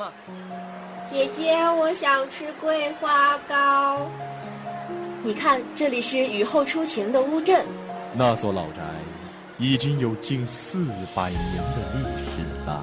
[0.00, 0.10] 嘛。
[1.06, 4.10] 姐姐，我想吃桂花糕。
[5.22, 7.66] 你看，这里是雨后初晴的乌镇。
[8.14, 8.80] 那座老宅
[9.58, 12.82] 已经有近四百年的历史了。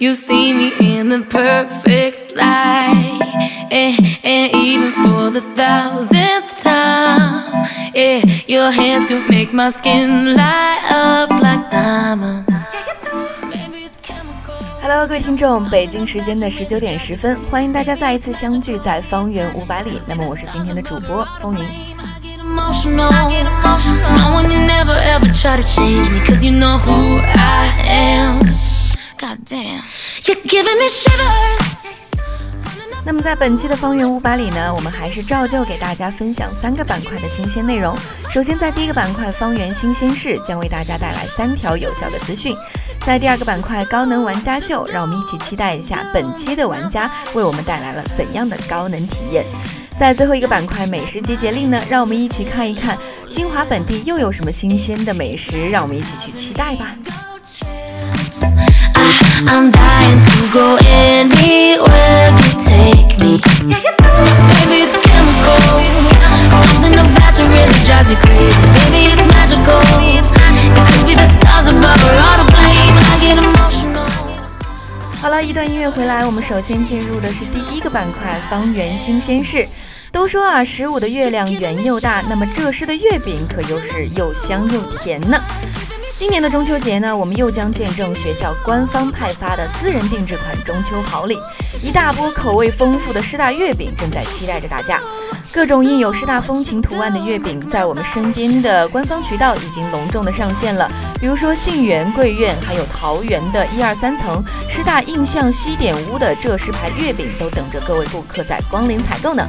[0.00, 3.20] You, see me in the perfect light.
[3.68, 10.84] And, and even for the thousandth time, yeah, your hands could make my skin light
[10.88, 12.46] up like diamonds.
[14.80, 20.00] Hello，各位听众，北京时间的十九点十分，欢迎大家再一次相聚在方圆五百里。
[20.06, 21.98] 那么我是今天的主播风云。
[22.48, 23.10] emotional.
[24.14, 27.57] No one you never ever try to change me, cause you know who I am.
[33.06, 37.96] 那么在本期的方圆五百里呢，我们还是照旧给大家分享三个板块的新鲜内容。
[38.28, 42.54] 首先，在第一个板块“方圆新鲜事”将为大家带来三条有效的资讯；
[43.06, 49.42] 在第二个板块“高能玩家秀”，让我们一起期待一下本期的玩家为我们带来了怎样的高能体验；
[49.96, 52.98] 在最后一个板块“美食集结令”呢，让我们一起看一看
[53.30, 56.94] 金华本地又有什么新鲜的美食，让我们一起去期待吧。
[59.46, 63.38] I'm dying to go anywhere you take me.
[63.62, 65.58] Maybe it's chemical.
[66.74, 68.58] Something about you really drives me crazy.
[68.90, 69.78] Maybe it's magical.
[70.02, 70.26] It
[70.74, 72.96] could be the stars above or all the blame.
[72.98, 74.08] I get emotional.
[75.20, 79.66] 好了，一段音乐回来，我们首先进入的是第一个板块——方圆新鲜事。
[80.10, 85.40] 都说啊，十五的月亮圆又大，那么浙师的月饼可又是又香又甜呢。
[86.18, 91.38] 今年的中秋节呢，我们又将见证学校官方派发的私人定制款中秋好礼，
[91.80, 95.00] 一大波口味丰富的师大月饼正在期待着大家。
[95.52, 100.90] 各种印有师大风情图案的月饼，在我们身边的官方渠道已经隆重的上线了，
[101.20, 109.48] 比如说信源、桂苑，还有桃园的一二三层师大印象西点屋的浙师牌月饼，都等着各位顾客在光临采购呢。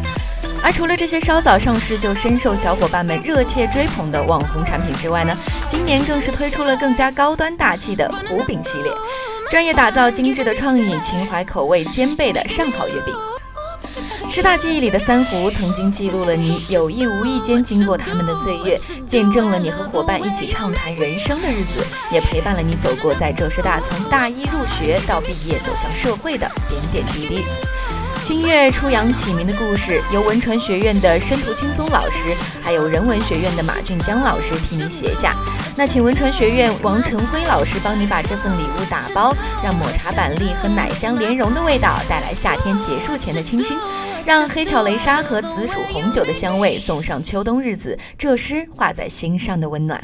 [0.64, 5.36] 而除了这些稍早上市就深受小伙伴们热切追捧的网红产品之外呢，
[5.68, 8.92] 今年更是推出了更加高端大气的糊饼系列，
[9.50, 13.16] 专业打造精致的创意，情怀口味兼备的上好月饼。
[14.30, 27.44] 师大记忆里的三湖，曾经记录了你有意无意间经过他们的岁月，见证了你和伙伴一起畅谈人生的日子，也陪伴了你走过在浙师大从大一入学到毕业走向社会的点点滴滴。
[28.22, 35.36] 新月初阳起名的故事，由文传学院的申屠青松老师，还有人文学院的马俊江老师替你写下。
[35.78, 43.78] 那请文传学院王晨辉老师帮你把这份礼物打包，让抹茶板栗和奶香莲蓉的味道带来夏天结束前的清新，
[44.26, 50.04] 让黑巧雷沙和紫薯红酒的香味送上秋冬日子这诗画在心上的温暖。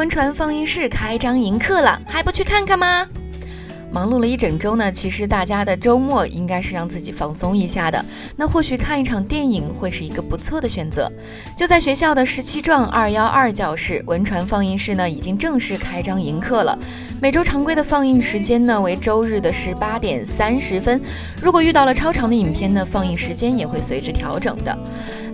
[0.00, 3.06] 新闻传放映室开张迎客了，还不去看看吗？
[3.92, 8.04] 忙碌了一整周呢，其实大家的周末应该是让自己放松一下的。
[8.36, 11.10] 那或许看一场电影会是一个不错的选择。
[11.56, 16.78] 就在学校的十七幢二幺二教室，文传放映室呢已经正式开张迎客了。
[17.20, 21.00] 每周常规的放映时间呢为周日的十八点三十分。
[21.42, 24.76] 如果遇到了超长的影片呢，放映时间也会随之调整的。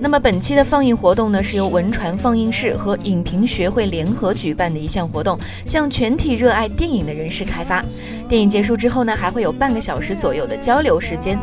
[0.01, 7.85] 那么本期的放映活动呢，是由文传放映室和影评学会联合举办的一项活动，向全体热爱电影的人士开发。
[8.29, 11.39] 电影结束之后呢，还会有半个小时左右的交流时间。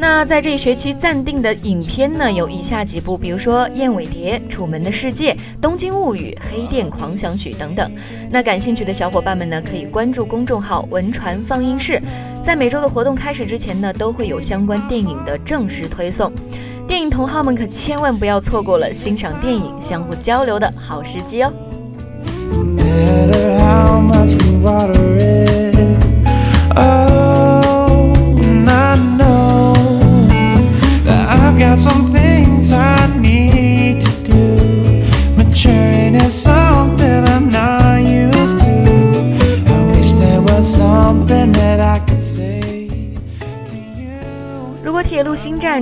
[0.00, 7.90] 那在这一学期暂定的影片呢，有以下几部，比如说《燕尾蝶》《楚门的世界》《东京物语》《黑店狂想曲》等等。
[8.30, 12.00] 那感兴趣的小伙伴们呢，可以关注公众号“文传放映室”。
[12.44, 16.30] 在每周的活动开始之前呢，都会有相关电影的正式推送。
[16.86, 21.52] 电影同好们可千万不要错过了欣赏电影、相互交流的好时机哦。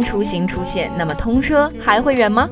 [0.03, 2.49] 出行出现，那么通车还会远吗？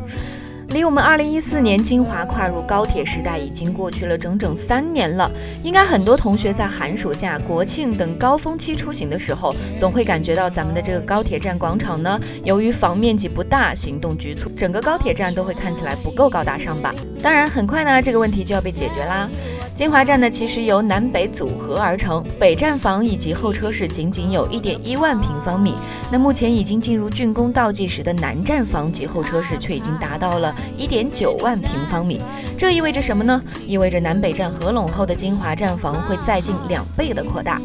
[0.75, 5.31] 离我们二零一四年金华跨入高铁时代已经过去了整整三年了。
[5.63, 16.93] 应该很多同学在寒暑假、国庆等高峰期出行的时候，总会感觉到咱们的这个高铁站广场呢，由于房面积不大，行动局促，整个高铁站都会看起来不够高大上吧？
[17.23, 19.31] 当然，很快呢，这个问题就要被解决啦。
[19.77, 25.75] 金华站呢，其实由南北组合而成，北站房以及候车室仅仅有一点一万平方米。
[26.11, 32.21] 那目前已经进入竣工倒计时的南站房及候车室，却已经达到了一点九万平方米。
[32.57, 33.41] 这意味着什么呢？
[33.67, 37.61] 意味着南北站合拢后的金华站房会再近两倍的扩大。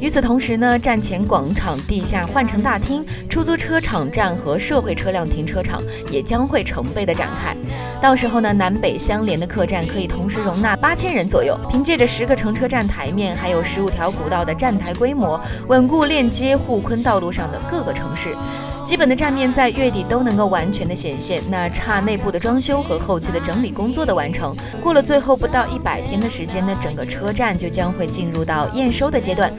[0.00, 7.56] 与此同时呢，站前广场、地下换乘大厅、出租车场站和社会车辆停车场也将会成倍的展开。
[8.02, 11.56] 到时候呢，南北相连的客站可以同时容纳八千人左右。
[11.70, 18.36] 凭借着十个乘车站台面，还有十五条古道的站台规模，稳固链接沪昆道路上的各个城市。
[18.86, 24.54] 基本的站面在月底都能够完全的显现，那差内部的装修和后期的整理工作的完成。
[24.80, 29.52] 过了最后不到一百天的时间呢，整个车站就将会进入到验收的阶段。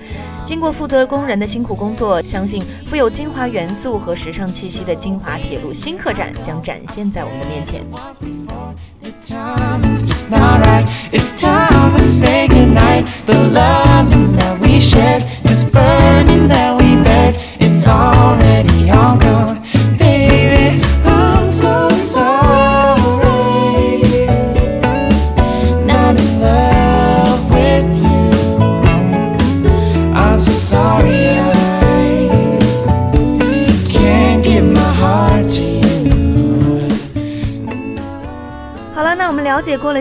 [0.45, 7.83] 经过负责工人的辛苦工作，相信富有金华元素和时尚气息的金华铁路新客站将展现在我们的面前。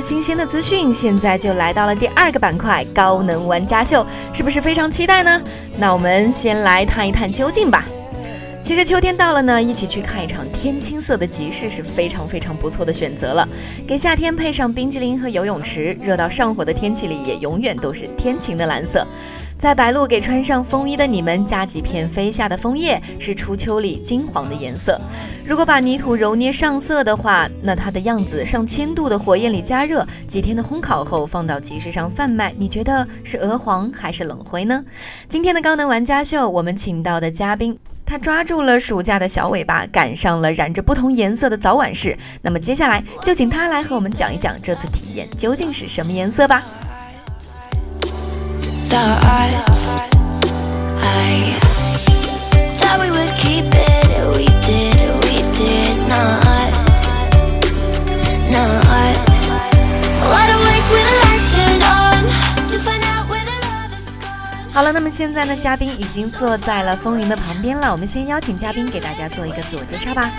[0.06, 5.42] 新鲜的资讯，现在就来到了第二个板块——高能玩家秀，是不是非常期待呢？
[5.78, 7.84] 那我们先来探一探究竟吧。
[8.62, 13.48] 其实秋天到了呢，一起去看一场天青色的集市是非常非常不错的选择了。
[13.84, 19.04] 给夏天配上冰激凌和游泳池，热到上火的天气里也永远都是天晴的蓝色。
[19.58, 25.00] 在白露给穿上风衣的你们加几片飞下的枫叶，是初秋里金黄的颜色。
[25.46, 34.84] 如果把泥土揉捏上色的话，那它的样子上千度的火焰里加热，几天的烘烤后放到集市上贩卖，你觉得是鹅黄还是冷灰呢？
[35.26, 37.78] 今天的高能玩家秀，我们请到的嘉宾。
[38.04, 42.16] 他抓住了暑假的小尾巴，赶上了染着不同颜色的早晚市。
[42.42, 46.62] 那么接下来就请他来和我们讲一讲这次体验究竟是什么颜色吧。
[64.72, 67.90] 好了，那么现在呢，嘉宾已经坐在了风云的旁边了。
[67.90, 70.30] 我们先邀请嘉宾给大家做一个自我介绍吧。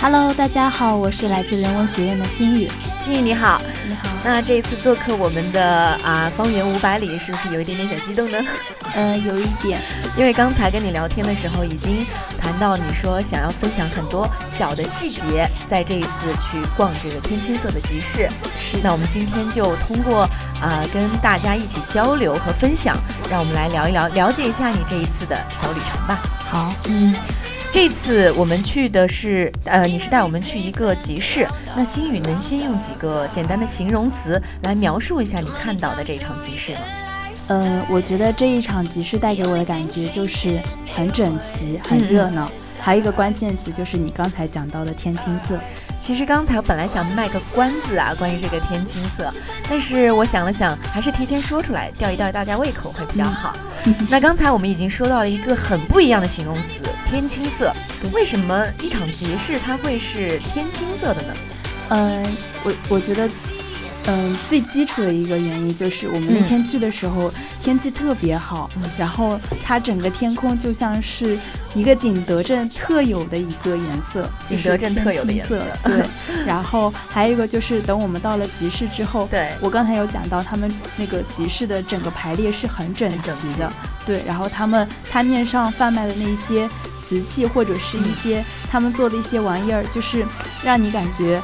[0.00, 2.70] Hello，大家好，我是来自人文学院的心雨。
[2.96, 4.08] 心雨你好，你好。
[4.24, 8.38] 那这一次做客我们的啊方圆五百里，是不是有一点点小激动呢？
[8.94, 9.80] 呃，有一点，
[10.16, 12.06] 因为刚才跟你聊天的时候，已经
[12.40, 18.30] 谈到你说想要分享很多小的细节，在这一次去逛这个天青色的集市。
[18.60, 18.78] 是。
[18.80, 20.22] 那我们今天就通过
[20.62, 22.96] 啊跟大家一起交流和分享，
[23.28, 26.20] 让我们来聊一聊，了解一下你这一次的小旅程吧。
[26.48, 27.12] 好，嗯。
[27.70, 31.46] 这次我们去的是，呃，你是带我们去一个集市。
[31.76, 36.78] 那心雨能先用几个简单的形容词来描述一下你看到的这场集市吗？
[37.48, 40.58] 呃，我觉得这一场集市带给我的感觉就是
[40.92, 42.50] 很整齐、很热闹。
[42.80, 45.58] 还有一个关键词就是你刚才讲到的天青色。
[46.00, 49.30] 其实刚才我本来想卖个关子啊，关于这个天青色，
[49.68, 53.56] 但是我想了想，还是提前说出来，吊一吊大家胃口会比较好。
[54.08, 57.72] 那刚才我们已经说到了一个很不一样的形容词——天青色。
[58.12, 61.34] 为什么一场集市它会是天青色的呢？
[61.90, 62.24] 嗯，
[62.64, 63.28] 我我觉得
[64.10, 67.30] 嗯，最基础的一个原因就是我们那天去的时候
[67.62, 71.38] 天气特别好，然后它整个天空就像是
[71.74, 75.62] 一个景德镇特有的一个颜色，景德镇特有的颜色。
[75.84, 76.02] 对，
[76.46, 79.50] 然后还有一个就是等我们到了集市之后，对。
[79.60, 83.70] 我刚才有讲到他们那个集市的整个排列是很整齐的，
[84.06, 86.66] 对，然后他们摊面上贩卖的那些
[87.06, 90.24] 瓷器或者是一些他们做的一些玩意儿，就是
[90.64, 91.38] 让你感觉。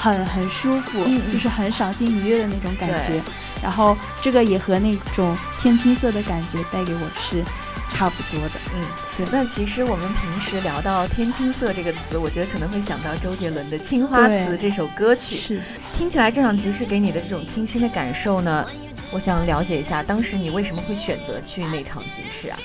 [0.00, 3.20] 很很舒服，就是很赏心愉悦的那种感觉。
[3.62, 7.44] 然后这个也和那种天青色的感觉带给我是
[7.90, 8.54] 差不多的。
[8.74, 8.82] 嗯，
[9.18, 9.26] 对。
[9.30, 15.36] 那其实我们平时聊到天青色这个词，我觉得可能会想到周杰伦的《青花瓷》这首歌曲。
[15.36, 15.60] 是。
[15.92, 18.66] 听起来这场集市给你的这种清新的感受呢？
[19.12, 22.56] 我想了解一下，当时你为什么会选择去那场集市啊？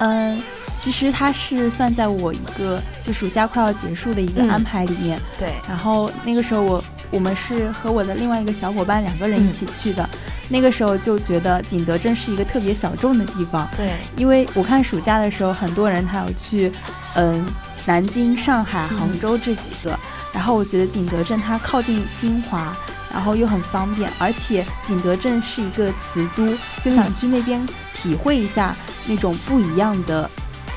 [0.00, 0.42] 嗯。
[0.76, 5.52] 其实它是算在我一个就暑假快要结束的一个安排里面，对。
[5.68, 10.08] 然后那个时候我我们是和我的另外一个小伙伴两个人一起去的，
[10.48, 13.90] 那个时候就觉得景德镇是一个特别小众的地方，对。
[14.16, 16.72] 因为我看暑假的时候很多人他有去，
[17.14, 17.44] 嗯，
[17.84, 19.98] 南京、上海、杭州这几个，
[20.32, 22.74] 然后我觉得景德镇它靠近金华，
[23.12, 28.76] 然后又很方便，而且景德镇是一个瓷都，就想去那边体会一下
[29.06, 30.28] 那种不一样的。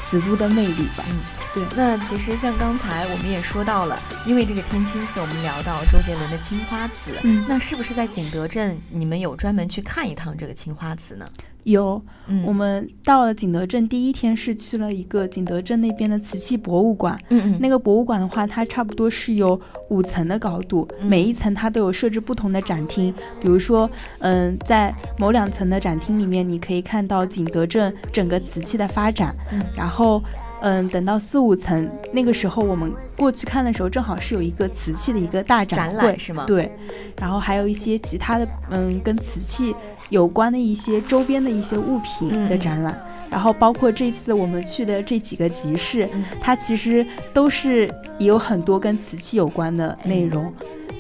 [0.05, 1.17] 瓷都的魅力吧，嗯，
[1.53, 1.63] 对。
[1.75, 11.25] 那其实像刚才我们也说到了，因为这个天青色，我们聊到周杰伦的青花瓷，嗯，那是不是在景德镇，你们有专门去看一趟这个青花瓷呢？
[11.63, 12.03] 有，
[12.45, 19.57] 我们到了景德镇第一天是去了一个景德镇那边的瓷器博物馆，嗯嗯，那个博物馆的话，它差不多是有
[19.89, 29.33] 五层的高度，每一层它都有设置不同的展厅，比如说，嗯，在某两层的展厅里面，你可以看到景德镇整个瓷器的发展，
[29.73, 30.21] 然后。
[30.65, 36.45] 嗯，等到四五层那个时候，我们过去看的时候，正好是有一个瓷器的一个大展会，是吗？
[36.47, 36.71] 对，
[37.19, 39.75] 然后还有一些其他的，嗯，跟瓷器
[40.07, 42.97] 有关的一些周边的一些物品的展览，
[43.29, 46.07] 然后包括这次我们去的这几个集市，
[46.39, 50.49] 它其实都是有很多跟瓷器有关的内容，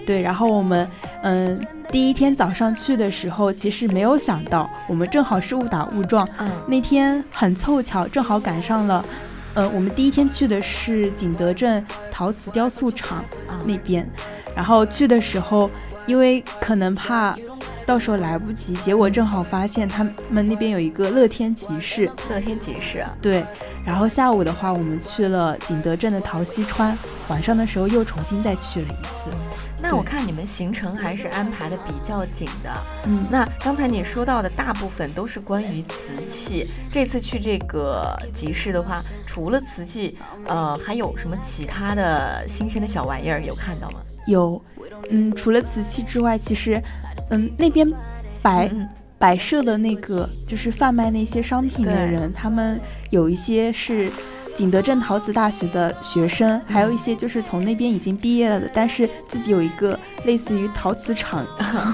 [0.05, 0.85] 对，然后我们，
[1.21, 1.57] 嗯，
[1.89, 9.05] 第一天早上去的时候，其实没有想到，我们正好是误打误撞，嗯，那天很凑巧，正好赶上了。
[9.53, 13.23] 呃，我们第一天去的是景德镇陶瓷雕塑厂
[13.65, 14.07] 那边，
[14.55, 15.69] 然后去的时候，
[16.05, 17.35] 因为可能怕
[17.85, 22.09] 到时候来不及，结果正好发现他们那边有一个乐天集市。
[22.29, 23.11] 乐天集市啊？
[23.21, 23.45] 对。
[23.85, 29.29] 然后下午的话，我们去了景德镇的陶溪川，晚上的时候又重新再去了一次。
[29.93, 36.67] 那我看你们行程还是安排的比较紧的，嗯，那刚才你说到的大部分都是关于瓷器。
[36.91, 43.99] 这次去这个集市的话，除了瓷器，呃，还有什么其他的新鲜的小玩意儿有看到吗？
[44.25, 44.59] 有，
[45.11, 46.81] 嗯，除了瓷器之外，其实，
[47.29, 47.87] 嗯，那边
[48.41, 48.67] 摆
[49.19, 52.81] 摆设的那个就是贩卖那些商品的人，他们
[53.11, 54.11] 有一些是。
[54.55, 61.45] 景德镇陶瓷大学的学生，还有一些就是从那边已经毕业了的，但是自己有一个类似于陶瓷厂，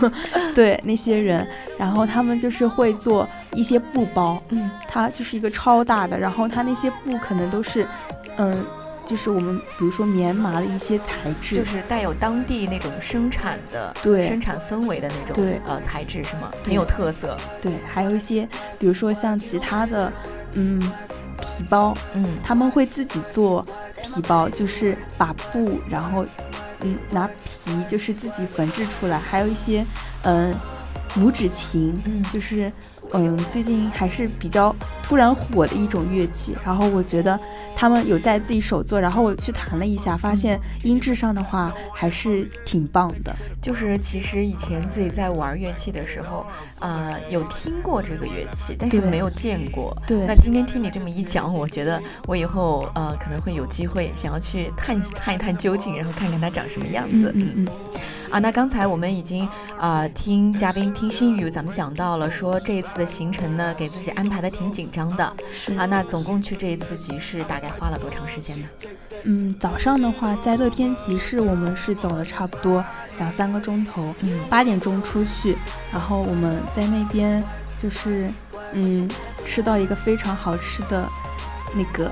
[0.53, 1.47] 对那些人，
[1.77, 7.87] 然后他们就是会做一些布包，嗯，它就是一个超大的，然后它那些布可能都是，
[8.35, 8.65] 嗯，
[9.05, 16.51] 就是我们比如说棉麻的一些材质，就是带有当地那种生产的对生产氛围的那种对呃材质是吗？
[16.65, 17.37] 很有特色。
[17.61, 18.45] 对，还有一些
[18.77, 20.11] 比如说像其他的，
[20.53, 20.91] 嗯。
[21.41, 23.65] 皮包，嗯，他们会自己做
[24.03, 26.25] 皮包，就是把布，然后，
[26.81, 29.85] 嗯，拿皮，就是自己缝制出来，还有一些，
[30.23, 30.53] 嗯，
[31.15, 32.71] 拇指琴，嗯，就是。
[33.11, 34.75] 嗯，最近还是比较
[35.09, 37.37] 突然火的一种乐器，然后我觉得
[37.75, 43.35] 他们有在自己手做，然后我去弹了一下，发现音质上的话还是挺棒的。
[43.59, 46.45] 就是其实以前自己在玩乐器的时候，
[46.77, 49.97] 呃，有听过这个乐器，但是没有见过。
[50.05, 50.27] 对。
[50.27, 57.31] 那今天听你这么一讲，我觉得我以后呃可能会有机会想要去探探一探究竟，然后看看它长什么样子。
[57.33, 57.67] 嗯嗯。
[58.29, 59.49] 啊，那刚才我们已经
[59.79, 65.23] 啊听嘉宾听心语，咱们讲到了说这一次的行程呢，给自己安排的挺紧张的。
[65.77, 68.67] 啊，那总共去这一次集市大概花了多长时间呢？
[69.23, 72.83] 嗯，早上的话在乐天集市，我们是走了差不多
[73.17, 74.13] 两三个钟头。
[74.21, 75.57] 嗯，八点钟出去，
[75.91, 77.43] 然后我们在那边
[77.77, 78.29] 就是
[78.73, 79.09] 嗯
[79.45, 81.07] 吃到一个非常好吃的
[81.73, 82.11] 那个。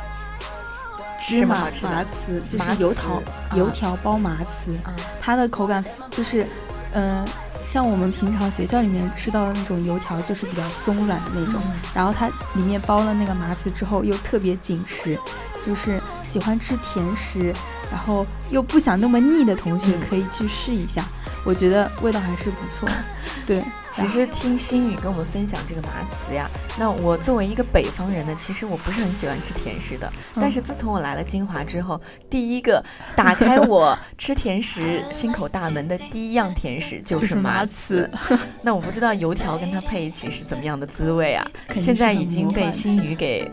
[1.20, 3.22] 芝麻麻糍就是油条，
[3.56, 4.72] 油条包麻糍，
[5.20, 6.46] 它的口感就是，
[6.94, 7.26] 嗯，
[7.70, 11.62] 像我们平常学校里面吃到的那种油条，就是比较松软的那种。
[11.94, 15.20] 然后它里面包了那个麻糍之后，又特别紧实，
[15.62, 17.54] 就是喜欢吃甜食，
[17.92, 21.06] 然后又不想那么腻的同学可以去试一下。
[21.46, 22.90] 我觉得味道还是不错。
[23.46, 30.12] 对，其实听心雨跟我们分享这个麻糍呀，那我作为一个北方人呢，其实我不是很喜欢吃甜食的。
[30.36, 32.00] 但是自从我来了金华之后，
[32.30, 32.84] 第一个
[33.16, 38.10] 打开我 吃甜食心口大门的第一样甜食就是麻糍。
[38.62, 41.48] 那我不知道油条跟它配一起是怎么样的滋味啊？
[41.78, 43.50] 现在已经被心雨给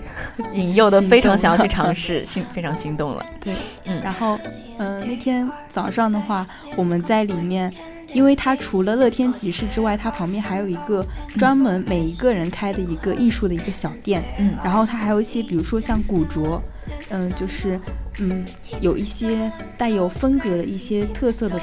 [0.53, 3.25] 引诱的非常想要去尝试，心非常心动了。
[3.41, 4.37] 对，嗯，然后，
[4.79, 7.73] 嗯，那天早上的话，我们在里面。
[8.12, 11.05] 因为它除了乐天集市之外，它旁边还有一个
[11.37, 16.62] 专门每一个人开的一个艺术的一个小店，嗯，然后它还有一些，比如说像古着，
[17.09, 17.81] 嗯，就是
[18.21, 18.47] 嗯
[18.81, 21.59] 有一些带有风格的一些特色的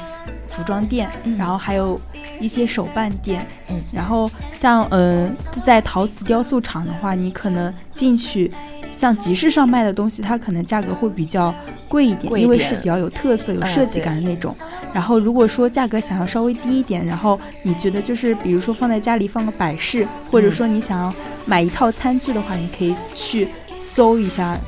[0.46, 1.98] 服装店，然后还有
[2.38, 8.52] 一些手办店，嗯，然后像嗯在陶瓷雕塑厂的话，你可能进去。
[8.92, 11.52] 像集市上卖的东西，它可能价格会比较
[11.88, 14.54] 贵一点，因为是比较有特色、有设计感的那种。
[14.92, 21.12] 然后如果说价格想要稍微低一点，然后你觉得就是比如说放在家里放个摆饰，或者说你想要
[21.46, 24.58] 买一套餐具的话，你可以去搜一下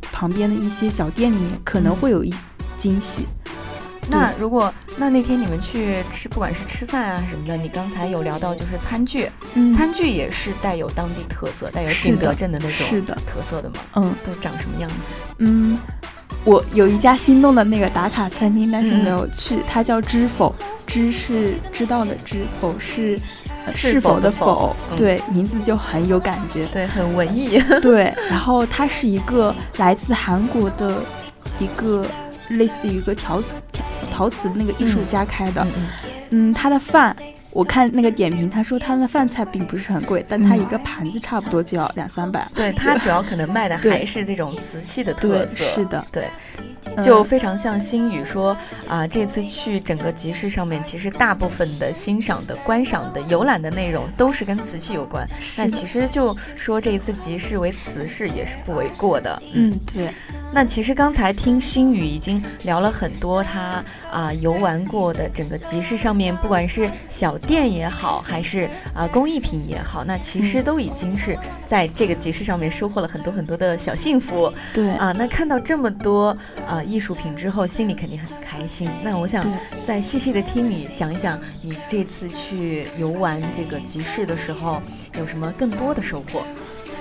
[0.00, 2.32] 旁边的一些小店里面，可能会有一
[2.78, 3.26] 惊喜。
[4.08, 9.30] 那如果那那天你们去吃，不管是吃饭啊什么的，你刚才有聊到就是餐具，
[9.74, 13.76] 餐具也是带有当地特色，带有景德镇的那种是的特色的吗？
[13.94, 14.96] 嗯，都长什么样子？
[15.38, 15.78] 嗯，
[16.44, 20.54] 我有一家心动的那个打卡餐厅，但是没有去，它叫知否，
[20.86, 23.18] 知是知道的知，否是
[23.72, 28.14] 是否的否，对，名字就很有感觉，对，很文艺， 对。
[28.28, 31.02] 然后它是一个来自韩国的
[31.58, 32.04] 一个。
[32.50, 33.54] 类似于一个陶瓷
[34.14, 35.66] 陶瓷那个艺术家开的，
[36.30, 37.16] 嗯，他的饭
[37.54, 42.46] 我看那个点评，他说他的饭菜并不是很贵，但他一个盘子差不多就要两三百。
[42.54, 46.28] 对他主要可能卖的还是这种瓷器的特色，是的，对。
[47.02, 48.56] 就非常像星宇说
[48.86, 55.26] 啊，这次去整个集市上面，其实大部分的欣赏的、观赏的、游览的内容都是跟瓷器有关。
[55.56, 59.42] 那其实就说这一次集市为瓷市也是不为过的。
[59.54, 60.08] 嗯，对。
[60.52, 63.82] 那其实刚才听星宇已经聊了很多他
[64.12, 74.52] 啊游玩过的整个集市上面，不管是小店也好，还是啊工艺品也好，那其实都已经是在这个集市上面收获了很多很多的小幸福。
[74.72, 76.82] 对啊，那看到这么多啊。
[76.84, 78.88] 艺术品之后，心里肯定很开心。
[79.02, 79.44] 那我想
[79.82, 84.80] 再细细的听你讲一讲，你这次去游玩这个集市的时候，
[85.18, 86.42] 有什么更多的收获？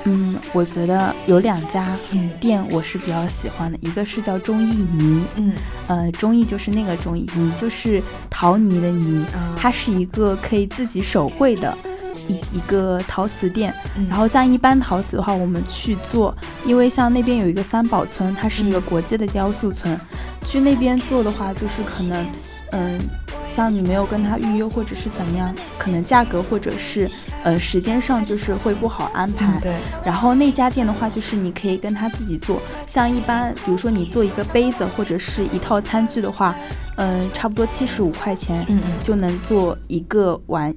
[0.06, 1.96] 嗯，我觉得有两家
[2.39, 5.54] 店我是比较喜欢的，一个是叫中意泥，嗯，
[5.88, 11.78] 呃，中意就是那个中意，泥就是陶泥的泥，它是一个可以自己手绘的。
[12.26, 13.74] 一一个陶瓷店，
[14.08, 16.34] 然后像一般陶瓷的话，我们去做，
[16.66, 20.00] 因为像那边有一个三宝村，它是一个国际的雕塑村，
[20.46, 22.26] 去那边做的话，就是可能，
[22.72, 22.98] 嗯，
[23.46, 27.12] 像你没有跟他预约或者是怎么样，可能价格或者是，
[27.43, 29.60] 呃，时间上就是会不好安排。
[29.62, 29.75] 对。
[30.06, 36.56] 然后那家店的话，就是你可以跟他自己做，像一般，比如说你做一个杯子或者是一套餐具的话，
[36.97, 40.73] 嗯，差不多七十五块钱，嗯嗯，就能做一个碗。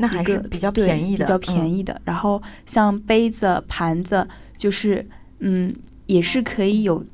[0.00, 2.00] 那还是比较便宜的，比较便宜的。
[2.04, 4.24] 然后像杯子、盘子，
[4.56, 5.04] 就是
[5.40, 5.74] 嗯，
[6.06, 7.04] 也是可以有，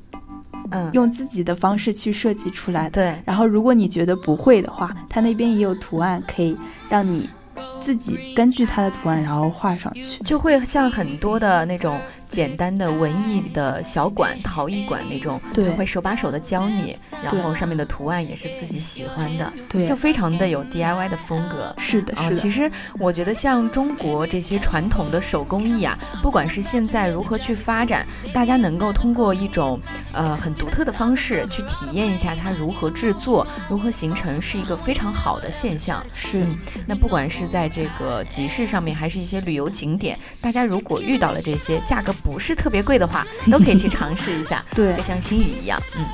[0.69, 3.01] 嗯，用自己的方式去设计出来的。
[3.01, 3.15] 对。
[3.25, 6.55] 然后如果你觉得不会的话，他那边也有图案，可以
[6.87, 7.27] 让你
[7.85, 12.01] 自己根据它的图案然后画上去，就会像很多的那种。
[12.27, 21.73] 简单的文艺的小馆、陶艺馆那种，对，会手把手的教你，然后上面的图案也是自己喜欢的，对，就非常的有 DIY 的风格。
[21.77, 22.35] 是的，是的。
[22.35, 29.79] 其实我觉得像中国这些传统的手工艺啊，不管是现在如何去发展，大家能够通过一种
[30.13, 36.03] 呃很独特的方式去体验一下它如何制作、如何形成，是一个非常好的现象。
[36.13, 36.45] 是。
[36.87, 42.14] 那不管是在这个集市上面，还是一些旅游景点，大家如果遇到了这些价格。
[42.23, 44.63] 不是特别贵的话，都可以去尝试一下。
[44.75, 46.05] 对，就像心雨一样，嗯。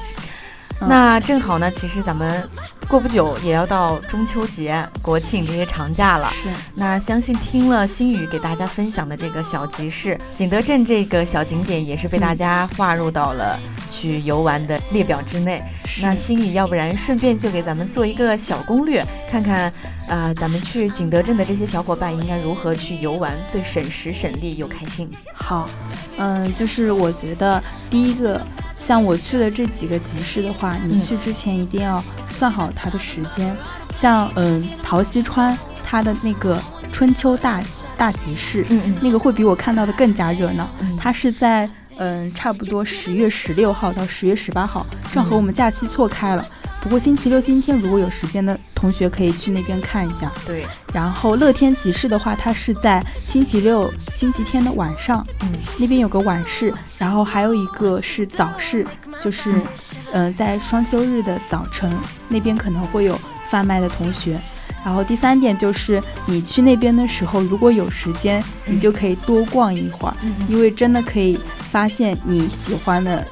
[0.88, 2.48] 那正好呢，其实咱们
[2.88, 6.30] 过不久也要到中秋节、国庆这些长假了。
[6.32, 6.50] 是。
[6.76, 15.62] 那相信听了心雨给大家分享的这个小集市，景德镇这个小景点也是被大家划入到了去游玩的列表之内。
[16.02, 19.72] 那心雨，要不然顺便就给咱们做一个小攻略，看看
[20.10, 25.10] 啊，咱们去景德镇的这些小伙伴应该如何去游玩，最省时省力又开心。
[25.34, 25.70] 好，
[26.17, 28.41] 嗯，就是我觉得第一个。
[28.84, 33.56] 像我去的这几个集市的话，你去之前一定要算好它的时间。
[33.94, 36.60] 像嗯，陶溪川它的那个
[36.91, 37.62] 春秋大
[37.96, 40.67] 大集市，嗯嗯，那个会比我看到的更加热闹。
[41.00, 46.46] 它是在嗯，差不多十月十六号到十月十八号，正好我们假期错开了。
[46.82, 50.32] 不过星期六、星期天如果有时间的同学可以去那边看一下。
[50.46, 58.86] 对，然后乐天集市的话，它是在星期六、星期天的晚上，嗯，那边有个晚市，然后还有一个是早市，
[59.22, 59.54] 就是
[60.12, 61.96] 嗯、呃在双休日的早晨，
[62.28, 63.17] 那边可能会有
[63.48, 64.41] 贩卖的同学。
[64.84, 70.15] 然后第三点就是，你去那边的时候，如果有时间，你就可以多逛一会儿，
[70.50, 73.24] 因为真的可以发现你喜欢的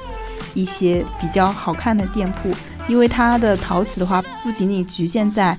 [0.54, 2.52] 一些比较好看的店铺。
[2.90, 5.58] 因为它的陶瓷的话，不仅仅局限在，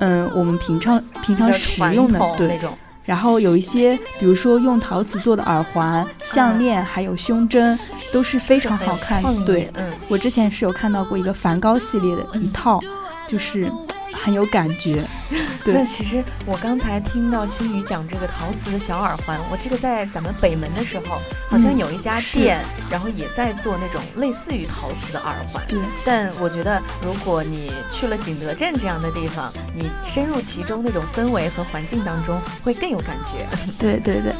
[0.00, 2.58] 嗯，我们平常平常使用的对
[3.04, 7.78] 然后有一些，比如说用陶瓷做的耳环、项链，还有胸针，
[8.12, 9.22] 都是非常好看。
[9.44, 12.80] 对，嗯，我之前是有看到过一个梵高系列的一套，
[13.26, 13.70] 就是
[14.12, 15.02] 很有感觉。
[15.64, 25.64] 对那其实我刚才听到新宇讲这个陶瓷的小耳环，我记得在咱们北门的时候，好像嗯有一家是店，然后也在做那种类似于陶瓷的耳环。
[25.68, 33.46] 对，但我觉得，如果你去了景德镇这样的地方，你深入其中那种氛围和环境当中，会更有感觉。
[33.78, 34.34] 对对对。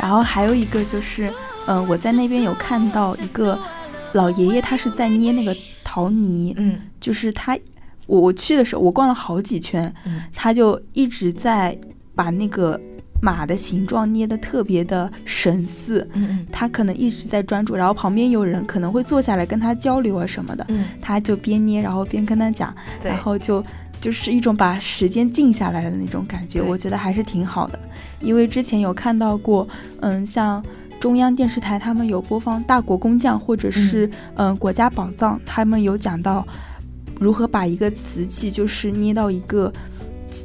[0.00, 1.30] 然后还有一个就是，
[1.66, 3.58] 嗯、我在那边有看到一个
[4.12, 5.54] 老爷爷，他是在捏那个
[5.84, 7.56] 陶泥，嗯就是他，
[8.06, 11.76] 我我去的时候，我逛了好几圈，嗯他就一直在
[12.14, 12.78] 把那个
[13.20, 23.64] 马的形状捏得特别的神似，嗯他可能一直在专注，然后旁边有人可能会坐下来跟他交流啊什么的，嗯，他就边捏，然后边跟他讲，然后就
[24.00, 27.78] 就是一种把时间静下来的那种感觉，我觉得还是挺好的。
[28.20, 29.66] 因为之前有看到过，
[30.00, 30.62] 嗯，像
[30.98, 36.44] 中央电视台他们有播放《大国工匠》或者是嗯国家宝藏》，他们有讲到
[37.22, 39.72] 如何把一个瓷器就是捏到一个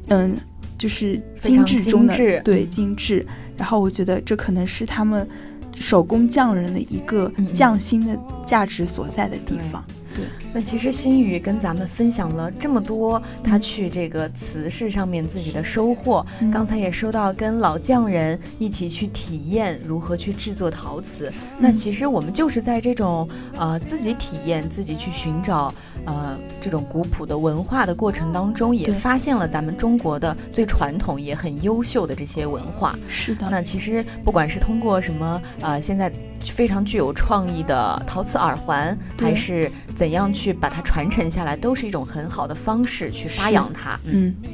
[0.10, 0.36] 嗯
[0.78, 3.26] 就是精致中的对精致。
[3.58, 5.28] 然后我觉得这可能是他们
[5.76, 9.84] 手工匠人的一个匠心的价值所在的地方。
[10.13, 16.26] 对那其实新宇跟咱们分享了这么多，他去这个瓷市上面自己的收获。
[16.42, 21.32] 嗯刚才也说到跟老匠人一起去体验如何去制作陶瓷。
[21.60, 25.72] 那其实我们就是在这种呃自己体验、自己去寻找
[26.08, 32.98] 呃这种古朴的文化的过程当中，也发现了咱们中国的最传统也很优秀的这些文化。
[33.08, 36.12] 是的，那其实不管是通过什么呃，现在
[36.46, 44.00] 非常具有创意的陶瓷耳环，还是怎样去把它传承下来，都是一种很好的方式去发扬它。
[44.06, 44.54] 嗯，嗯。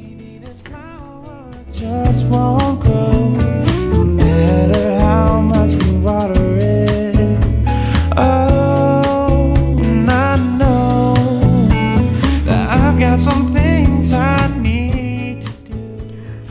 [1.72, 3.10] just won't grow
[3.90, 6.53] no matter how much we water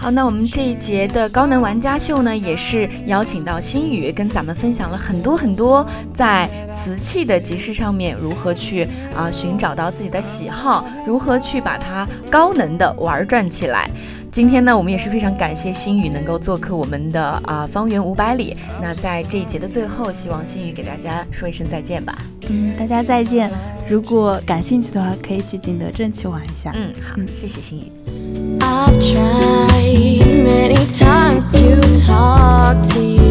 [0.03, 8.85] 好，那我们这一节的高能玩家秀呢，也是邀请到新宇跟咱们分享了很多很多在瓷器的集市上面如何去
[9.15, 13.89] 啊、寻找到自己的喜好，如何去把它高能的玩转起来。
[14.29, 18.57] 今天呢，我们也是非常感谢新宇能够做客我们的啊、方圆五百里。
[18.81, 22.13] 那在这一节的最后，希望新宇给大家说一声再见吧。
[22.49, 23.49] 嗯，大家再见。
[23.87, 26.73] 如果感兴趣的话，可以去景德镇去玩一下。
[26.73, 28.42] 嗯，好，嗯谢谢新宇。
[28.65, 33.22] I've tried many times to talk to you,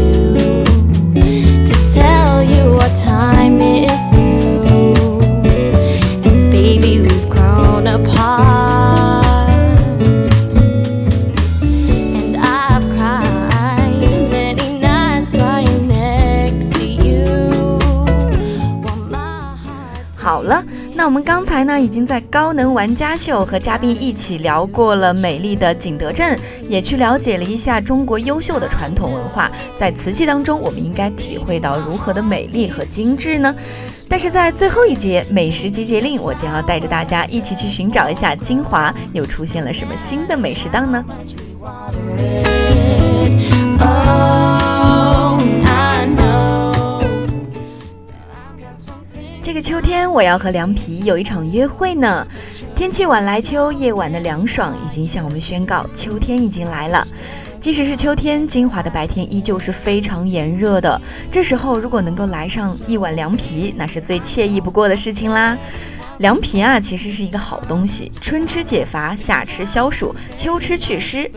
[21.93, 29.53] 已经在高能玩家秀和嘉宾一起聊过了美丽的景德镇，也去了解了一下中国优秀的传统文化。
[29.77, 33.55] 在瓷器当中，我们应该体会到如何的美丽和精致呢？
[34.09, 41.05] 但是在最后一节美食集结令，我将要带着大家一起去寻找一下金华又出现了什么新的美食档呢？
[49.63, 52.27] 秋天，我要和凉皮有一场约会呢。
[52.75, 57.07] 天气晚来秋，夜晚的凉爽已经向我们宣告，秋天已经来了。
[57.61, 61.01] 即使是秋天，金华的白天依旧是非常炎热的。
[61.31, 65.57] 这时候，如果能够来上一碗凉皮，那是最惬意不过的事情啦。
[66.19, 71.31] 凉皮啊，其实是一个好东西，春吃解乏，夏吃消暑，秋吃祛湿。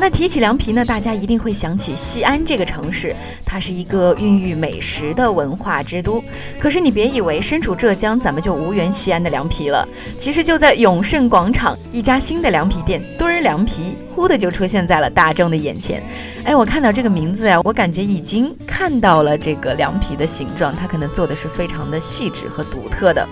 [0.00, 6.24] 那提起凉皮呢，大家一定会想起西安这个城市，它是一个孕育美食的文化之都。
[6.58, 9.86] 可是你别以为身处浙江，咱们就无缘西安的凉皮了。
[10.18, 16.02] 其实就在永盛广场，一家新的凉皮店墩儿凉皮，忽的就出现在了大众的眼前。
[16.44, 23.28] 哎，我看到这个名字呀，我感觉已经看到了这个凉皮的形状，它可能做的是非常的细致和独特的。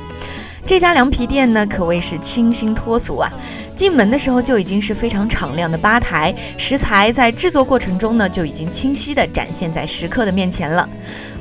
[0.67, 3.33] 这家凉皮店呢，可谓是清新脱俗啊。
[3.79, 10.89] 进门的时候就已经是非常敞亮的吧台，食材在制作过程中呢就已经清晰地展现在食客的面前了。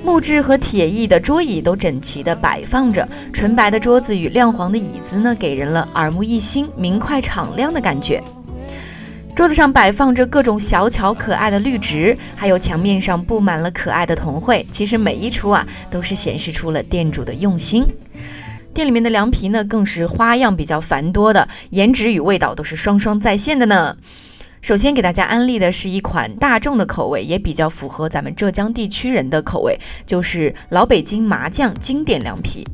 [0.04, 8.22] 木质和铁艺的桌椅都整齐地摆放着，纯白的桌子与亮黄的椅子呢，给人了耳目一新、明快敞亮的感觉。
[9.36, 14.64] 桌子上摆放着各种小巧可爱的绿植，还有墙面上布满了可爱的铜绘。
[14.72, 17.84] 其实每一出啊，都是显示出了店主的用心。
[18.78, 23.98] 店里面的凉皮呢，更是花样比较繁多的，颜值与味道都是双双在线的呢。
[24.62, 32.68] 首先给大家安利的是一款大众的口味，也比较符合咱们浙江地区人的口味，就是老北京麻酱经典凉皮。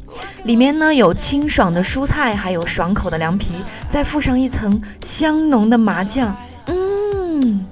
[0.43, 3.53] 里面呢有清爽的蔬菜，还有爽口的凉皮，
[3.87, 6.35] 再附上一层香浓的麻酱，
[6.65, 7.65] 嗯，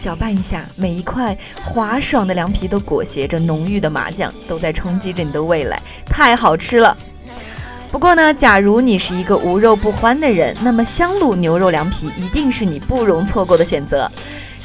[0.00, 6.96] 搅拌一下，每一块滑爽的凉皮都裹挟着浓郁的麻酱，都在冲击着你的味蕾，太好吃了。
[7.90, 14.10] 不过呢，假如你是一个无肉不欢的人，那么香卤牛肉凉皮一定是你不容错过的选择。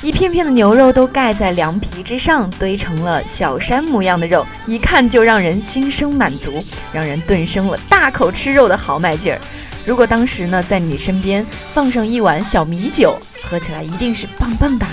[0.01, 9.39] 一片片的牛肉都盖在凉皮之上，堆成了小山模样的肉，一看就让人心生满足，让人顿生了大口吃肉的豪迈劲儿。
[9.85, 14.87] 如果当时呢，在你身边放上一碗小米酒，喝起来一定是棒棒哒。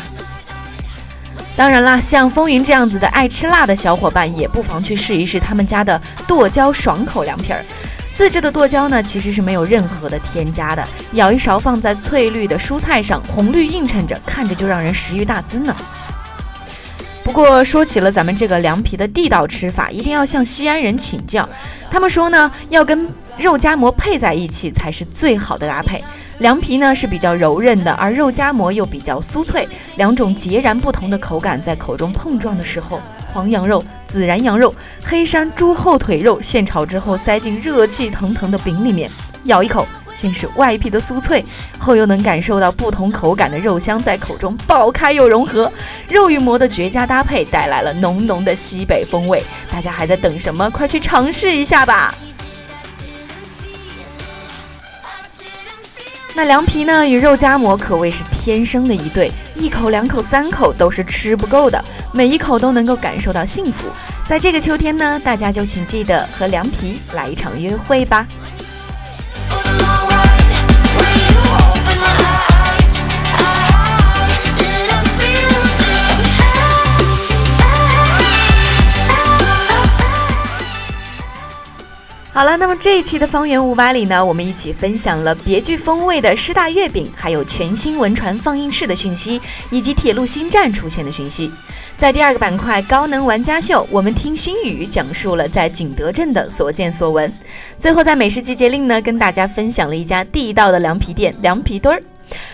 [1.57, 7.65] 当然啦，像风云这样子的爱吃辣的小伙伴，也不妨去试一试他们家的剁椒爽口凉皮儿。
[8.21, 10.87] 自制的剁椒呢，其实是没有任何的添加的。
[11.15, 15.75] 舀一勺放在翠绿的蔬菜上，红绿映衬着，看着就让人食欲大增呢。
[17.25, 21.49] 不过说起了咱们这个凉皮的地道吃法，一定要向西安人请教。
[21.91, 26.05] 他们说呢，要跟肉夹馍配在一起才是最好的搭配。
[26.41, 33.01] 凉皮呢是比较柔韧的，而肉夹馍又比较酥脆，两种截然不同的口感在口中碰撞的时候。
[33.33, 39.11] 黄羊肉、孜然羊肉、黑山猪后腿肉现炒之后，塞进热气腾腾的饼里面，
[39.45, 41.45] 咬一口，先是外皮的酥脆，
[41.79, 45.73] 后又能感受到不同口感的肉香在口中爆开又融合，
[46.09, 49.43] 肉与馍的绝佳搭配带来了浓浓的西北风味。
[49.71, 50.69] 大家还在等什么？
[50.71, 52.15] 快去尝试一下吧！
[56.35, 63.89] 那凉皮呢，与肉夹馍可谓是天生的一对，一口、两口、三口都是吃不够的，每一口都能够感受到幸福。
[64.27, 68.27] 在这个秋天呢，大家就请记得和凉皮来一场约会吧。
[82.41, 91.53] 好了，那么这一期的方圆五百里呢，我们一起分享了别具风味的师大月饼，还有全新文传放映室的讯息，以及铁路新站出现的讯息。
[91.99, 97.31] 在第二个板块高能玩家秀，我们听心语讲述了在景德镇的所见所闻。
[97.79, 102.03] 最后在美食集结令呢，跟大家分享了一家地道的凉皮店——凉皮墩儿。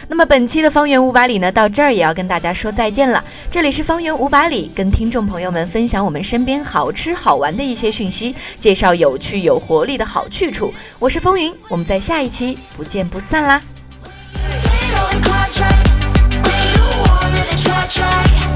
[0.08, 3.24] 那么本期的方圆五百里呢，到这儿也要跟大家说再见了。
[3.50, 10.72] 这里是方圆五百里，跟听众朋友们分享我们身边好吃好玩的一些讯息，介绍有趣有活力的好去处。
[10.98, 13.62] 我是风云，我们在下一期不见不散啦。
[17.56, 18.55] Try, try.